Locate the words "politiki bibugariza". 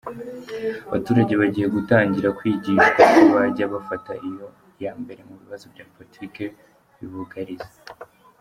5.93-7.69